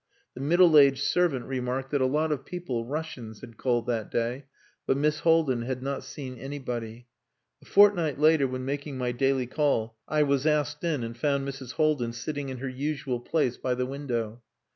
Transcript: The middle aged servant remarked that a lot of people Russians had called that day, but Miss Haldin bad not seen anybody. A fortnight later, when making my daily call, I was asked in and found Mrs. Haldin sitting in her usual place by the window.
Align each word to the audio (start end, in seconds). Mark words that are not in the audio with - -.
The 0.33 0.41
middle 0.41 0.79
aged 0.79 1.03
servant 1.03 1.45
remarked 1.45 1.91
that 1.91 2.01
a 2.01 2.07
lot 2.07 2.31
of 2.31 2.43
people 2.43 2.87
Russians 2.87 3.41
had 3.41 3.55
called 3.55 3.85
that 3.85 4.09
day, 4.09 4.45
but 4.87 4.97
Miss 4.97 5.19
Haldin 5.19 5.59
bad 5.67 5.83
not 5.83 6.03
seen 6.03 6.39
anybody. 6.39 7.05
A 7.61 7.65
fortnight 7.65 8.17
later, 8.19 8.47
when 8.47 8.65
making 8.65 8.97
my 8.97 9.11
daily 9.11 9.45
call, 9.45 9.95
I 10.07 10.23
was 10.23 10.47
asked 10.47 10.83
in 10.83 11.03
and 11.03 11.15
found 11.15 11.47
Mrs. 11.47 11.73
Haldin 11.73 12.13
sitting 12.13 12.49
in 12.49 12.57
her 12.57 12.67
usual 12.67 13.19
place 13.19 13.57
by 13.57 13.75
the 13.75 13.85
window. 13.85 14.41